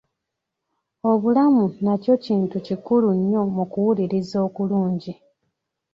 [1.11, 5.11] Obulamu nakyo kintu kikulu nnyo mu kuwuliriza okulungi.